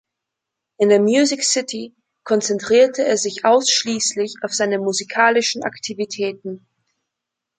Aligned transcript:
In 0.79 0.89
der 0.89 0.99
Music 0.99 1.43
City 1.43 1.93
konzentrierte 2.23 3.05
er 3.05 3.17
sich 3.17 3.45
ausschließlich 3.45 4.37
auf 4.41 4.51
seine 4.51 4.79
musikalischen 4.79 5.61
Aktivitäten. 5.61 6.65